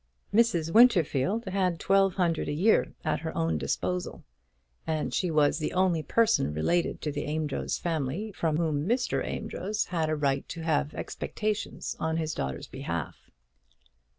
Mrs. 0.33 0.71
Winterfield 0.73 1.45
had 1.45 1.79
twelve 1.79 2.15
hundred 2.15 2.47
a 2.47 2.51
year 2.53 2.95
at 3.05 3.19
her 3.19 3.37
own 3.37 3.59
disposal, 3.59 4.23
and 4.87 5.13
she 5.13 5.29
was 5.29 5.59
the 5.59 5.73
only 5.73 6.01
person 6.01 6.55
related 6.55 7.03
to 7.03 7.11
the 7.11 7.25
Amedroz 7.25 7.77
family 7.77 8.31
from 8.31 8.57
whom 8.57 8.87
Mr. 8.87 9.23
Amedroz 9.23 9.85
had 9.85 10.09
a 10.09 10.15
right 10.15 10.49
to 10.49 10.61
have 10.61 10.95
expectations 10.95 11.95
on 11.99 12.17
his 12.17 12.33
daughter's 12.33 12.65
behalf. 12.67 13.29